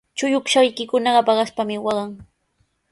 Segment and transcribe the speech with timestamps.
[0.17, 2.11] Chullukshaykunaqa paqaspami waqan.